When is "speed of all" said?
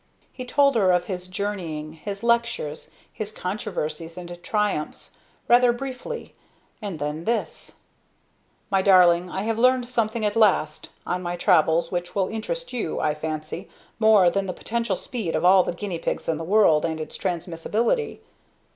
14.95-15.61